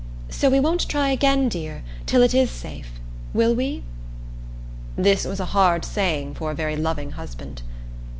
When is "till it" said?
2.07-2.33